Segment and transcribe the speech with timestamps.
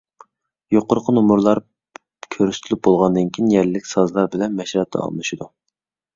[0.75, 1.61] يۇقىرىقى نومۇرلار
[2.37, 5.53] كۆرسىتىلىپ بولغاندىن كېيىن يەرلىك سازلار بىلەن مەشرەپ داۋاملىشىدۇ.